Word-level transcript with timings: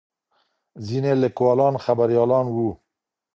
ځینې 0.87 1.11
لیکوالان 1.23 1.75
خبریالان 1.83 2.45
وو. 2.55 2.69